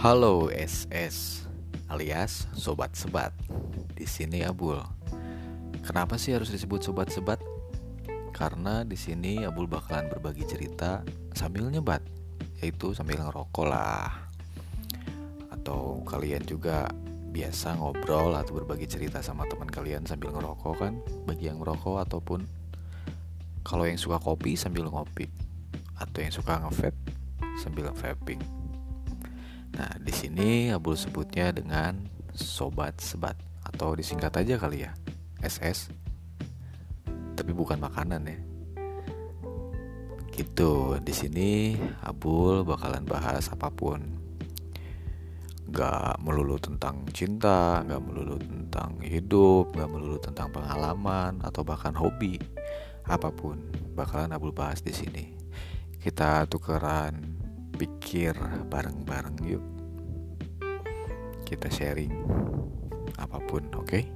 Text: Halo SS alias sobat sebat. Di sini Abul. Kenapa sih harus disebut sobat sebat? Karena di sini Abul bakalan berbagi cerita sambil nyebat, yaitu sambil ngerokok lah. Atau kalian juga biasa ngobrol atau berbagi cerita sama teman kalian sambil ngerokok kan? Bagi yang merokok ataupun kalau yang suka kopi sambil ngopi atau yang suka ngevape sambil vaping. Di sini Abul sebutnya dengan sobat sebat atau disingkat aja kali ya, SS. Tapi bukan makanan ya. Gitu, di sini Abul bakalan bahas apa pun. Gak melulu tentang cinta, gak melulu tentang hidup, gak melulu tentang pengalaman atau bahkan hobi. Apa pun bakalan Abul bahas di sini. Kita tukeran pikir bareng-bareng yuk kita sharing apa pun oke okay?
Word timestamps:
Halo 0.00 0.48
SS 0.48 1.44
alias 1.92 2.48
sobat 2.56 2.96
sebat. 2.96 3.36
Di 3.92 4.08
sini 4.08 4.40
Abul. 4.40 4.80
Kenapa 5.84 6.16
sih 6.16 6.32
harus 6.32 6.48
disebut 6.48 6.80
sobat 6.80 7.12
sebat? 7.12 7.36
Karena 8.32 8.80
di 8.80 8.96
sini 8.96 9.44
Abul 9.44 9.68
bakalan 9.68 10.08
berbagi 10.08 10.48
cerita 10.48 11.04
sambil 11.36 11.68
nyebat, 11.68 12.00
yaitu 12.64 12.96
sambil 12.96 13.20
ngerokok 13.20 13.68
lah. 13.68 14.24
Atau 15.52 16.00
kalian 16.08 16.48
juga 16.48 16.88
biasa 17.36 17.76
ngobrol 17.76 18.32
atau 18.40 18.56
berbagi 18.56 18.88
cerita 18.88 19.20
sama 19.20 19.44
teman 19.52 19.68
kalian 19.68 20.08
sambil 20.08 20.32
ngerokok 20.32 20.80
kan? 20.80 20.96
Bagi 21.28 21.52
yang 21.52 21.60
merokok 21.60 22.00
ataupun 22.08 22.48
kalau 23.60 23.84
yang 23.84 24.00
suka 24.00 24.16
kopi 24.16 24.56
sambil 24.56 24.88
ngopi 24.88 25.28
atau 26.00 26.24
yang 26.24 26.32
suka 26.32 26.56
ngevape 26.56 26.96
sambil 27.60 27.92
vaping. 27.92 28.59
Di 30.00 30.16
sini 30.16 30.72
Abul 30.72 30.96
sebutnya 30.96 31.52
dengan 31.52 32.08
sobat 32.32 32.96
sebat 33.04 33.36
atau 33.60 33.92
disingkat 33.92 34.32
aja 34.32 34.56
kali 34.56 34.88
ya, 34.88 34.96
SS. 35.44 35.92
Tapi 37.36 37.52
bukan 37.52 37.76
makanan 37.76 38.24
ya. 38.24 38.40
Gitu, 40.32 40.96
di 41.04 41.12
sini 41.12 41.76
Abul 42.00 42.64
bakalan 42.64 43.04
bahas 43.04 43.52
apa 43.52 43.68
pun. 43.68 44.00
Gak 45.68 46.16
melulu 46.24 46.56
tentang 46.56 47.04
cinta, 47.12 47.84
gak 47.84 48.00
melulu 48.00 48.40
tentang 48.40 48.96
hidup, 49.04 49.76
gak 49.76 49.86
melulu 49.86 50.16
tentang 50.16 50.48
pengalaman 50.48 51.44
atau 51.44 51.60
bahkan 51.60 51.92
hobi. 51.92 52.40
Apa 53.04 53.28
pun 53.28 53.60
bakalan 53.92 54.32
Abul 54.32 54.56
bahas 54.56 54.80
di 54.80 54.96
sini. 54.96 55.36
Kita 56.00 56.48
tukeran 56.48 57.36
pikir 57.76 58.32
bareng-bareng 58.72 59.36
yuk 59.44 59.79
kita 61.50 61.66
sharing 61.66 62.14
apa 63.18 63.42
pun 63.50 63.66
oke 63.74 63.90
okay? 63.90 64.06